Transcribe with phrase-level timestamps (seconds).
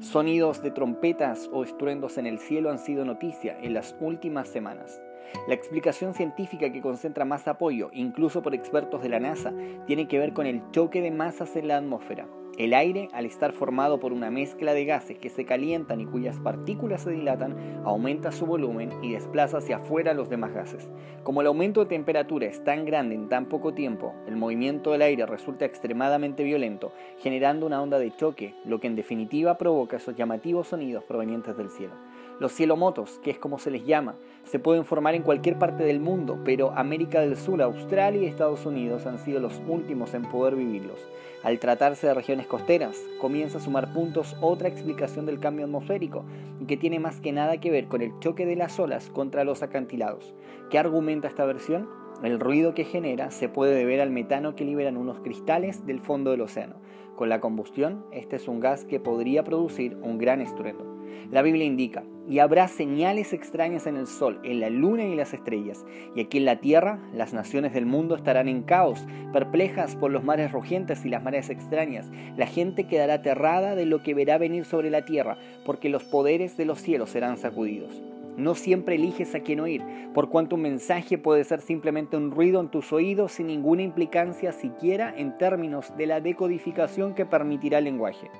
[0.00, 5.02] Sonidos de trompetas o estruendos en el cielo han sido noticia en las últimas semanas.
[5.46, 9.52] La explicación científica que concentra más apoyo, incluso por expertos de la NASA,
[9.86, 12.26] tiene que ver con el choque de masas en la atmósfera.
[12.58, 16.38] El aire, al estar formado por una mezcla de gases que se calientan y cuyas
[16.40, 20.90] partículas se dilatan, aumenta su volumen y desplaza hacia afuera los demás gases.
[21.22, 25.00] Como el aumento de temperatura es tan grande en tan poco tiempo, el movimiento del
[25.00, 30.14] aire resulta extremadamente violento, generando una onda de choque, lo que en definitiva provoca esos
[30.16, 31.94] llamativos sonidos provenientes del cielo.
[32.40, 36.00] Los cielomotos, que es como se les llama, se pueden formar en cualquier parte del
[36.00, 40.56] mundo, pero América del Sur, Australia y Estados Unidos han sido los últimos en poder
[40.56, 40.98] vivirlos.
[41.42, 46.24] Al tratarse de regiones costeras, comienza a sumar puntos otra explicación del cambio atmosférico,
[46.66, 49.62] que tiene más que nada que ver con el choque de las olas contra los
[49.62, 50.34] acantilados.
[50.70, 51.90] ¿Qué argumenta esta versión?
[52.22, 56.30] El ruido que genera se puede deber al metano que liberan unos cristales del fondo
[56.30, 56.76] del océano.
[57.16, 60.89] Con la combustión, este es un gas que podría producir un gran estruendo.
[61.30, 65.34] La Biblia indica, y habrá señales extrañas en el sol, en la luna y las
[65.34, 70.10] estrellas, y aquí en la tierra las naciones del mundo estarán en caos, perplejas por
[70.10, 72.10] los mares rugientes y las mareas extrañas.
[72.36, 76.56] La gente quedará aterrada de lo que verá venir sobre la tierra, porque los poderes
[76.56, 78.02] de los cielos serán sacudidos.
[78.36, 79.82] No siempre eliges a quién oír,
[80.14, 84.52] por cuanto un mensaje puede ser simplemente un ruido en tus oídos sin ninguna implicancia
[84.52, 88.30] siquiera en términos de la decodificación que permitirá el lenguaje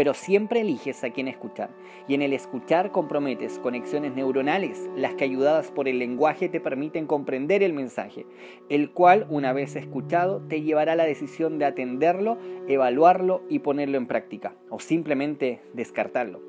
[0.00, 1.68] pero siempre eliges a quién escuchar.
[2.08, 7.06] Y en el escuchar comprometes conexiones neuronales, las que ayudadas por el lenguaje te permiten
[7.06, 8.24] comprender el mensaje,
[8.70, 13.98] el cual, una vez escuchado, te llevará a la decisión de atenderlo, evaluarlo y ponerlo
[13.98, 16.40] en práctica, o simplemente descartarlo.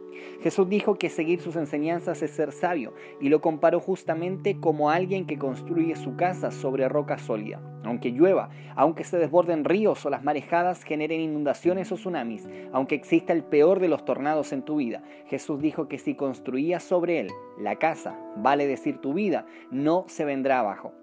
[0.42, 2.81] Jesús dijo que seguir sus enseñanzas es ser sabio
[3.20, 7.60] y lo comparó justamente como alguien que construye su casa sobre roca sólida.
[7.84, 13.34] Aunque llueva, aunque se desborden ríos o las marejadas generen inundaciones o tsunamis, aunque exista
[13.34, 17.28] el peor de los tornados en tu vida, Jesús dijo que si construías sobre él
[17.60, 20.94] la casa, vale decir tu vida, no se vendrá abajo.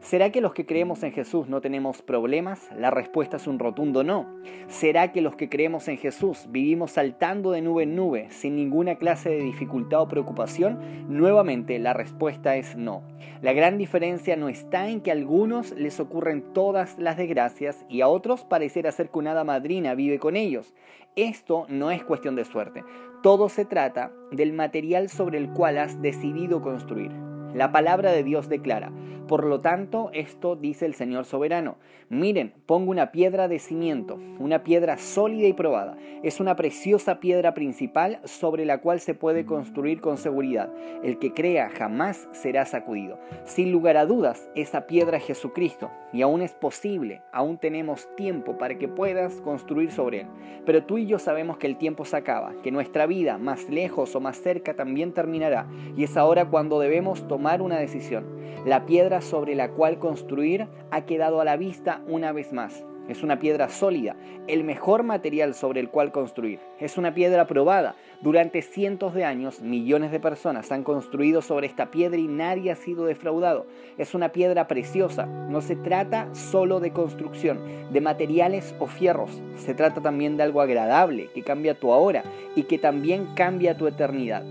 [0.00, 2.68] ¿Será que los que creemos en Jesús no tenemos problemas?
[2.76, 4.26] La respuesta es un rotundo no.
[4.68, 8.96] ¿Será que los que creemos en Jesús vivimos saltando de nube en nube sin ninguna
[8.96, 10.78] clase de dificultad o preocupación?
[11.08, 13.02] Nuevamente la respuesta es no.
[13.42, 18.00] La gran diferencia no está en que a algunos les ocurren todas las desgracias y
[18.00, 20.74] a otros pareciera ser que una madrina vive con ellos.
[21.16, 22.84] Esto no es cuestión de suerte.
[23.22, 27.25] Todo se trata del material sobre el cual has decidido construir.
[27.56, 28.92] La palabra de Dios declara,
[29.26, 31.78] por lo tanto, esto dice el Señor soberano.
[32.08, 35.96] Miren, pongo una piedra de cimiento, una piedra sólida y probada.
[36.22, 40.70] Es una preciosa piedra principal sobre la cual se puede construir con seguridad.
[41.02, 43.18] El que crea jamás será sacudido.
[43.44, 45.90] Sin lugar a dudas, esa piedra es Jesucristo.
[46.12, 50.26] Y aún es posible, aún tenemos tiempo para que puedas construir sobre él.
[50.64, 54.14] Pero tú y yo sabemos que el tiempo se acaba, que nuestra vida, más lejos
[54.14, 55.66] o más cerca, también terminará.
[55.96, 58.26] Y es ahora cuando debemos una decisión.
[58.64, 62.84] La piedra sobre la cual construir ha quedado a la vista una vez más.
[63.08, 64.16] Es una piedra sólida,
[64.48, 66.58] el mejor material sobre el cual construir.
[66.80, 67.94] Es una piedra probada.
[68.20, 72.74] Durante cientos de años, millones de personas han construido sobre esta piedra y nadie ha
[72.74, 73.66] sido defraudado.
[73.96, 75.26] Es una piedra preciosa.
[75.26, 77.60] No se trata solo de construcción,
[77.92, 79.40] de materiales o fierros.
[79.54, 82.24] Se trata también de algo agradable, que cambia tu ahora
[82.56, 84.42] y que también cambia tu eternidad.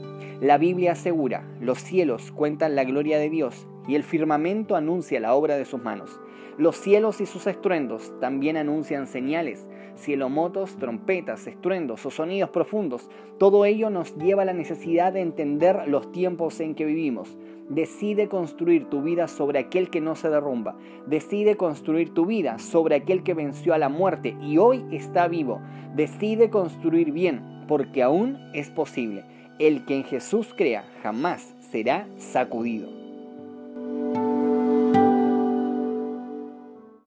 [0.42, 5.34] La Biblia asegura, los cielos cuentan la gloria de Dios y el firmamento anuncia la
[5.34, 6.20] obra de sus manos.
[6.58, 13.10] Los cielos y sus estruendos también anuncian señales, cielomotos, trompetas, estruendos o sonidos profundos.
[13.38, 17.38] Todo ello nos lleva a la necesidad de entender los tiempos en que vivimos.
[17.70, 20.78] Decide construir tu vida sobre aquel que no se derrumba.
[21.08, 25.62] Decide construir tu vida sobre aquel que venció a la muerte y hoy está vivo.
[25.96, 29.24] Decide construir bien, porque aún es posible.
[29.58, 33.05] El que en Jesús crea jamás será sacudido.